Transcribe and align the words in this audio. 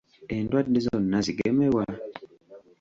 Endwadde 0.35 0.79
zonna 0.85 1.17
zigemebwa? 1.25 1.83